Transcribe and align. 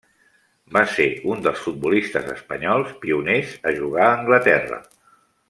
Va 0.77 0.81
ser 0.93 1.05
un 1.33 1.43
dels 1.47 1.61
futbolistes 1.65 2.31
espanyols 2.37 2.97
pioners 3.05 3.53
a 3.73 3.75
jugar 3.83 4.09
a 4.09 4.17
Anglaterra. 4.23 4.83